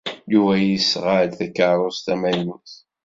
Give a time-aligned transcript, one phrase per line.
[0.31, 2.71] Yuba yesɣa-d takeṛṛust tamaynut.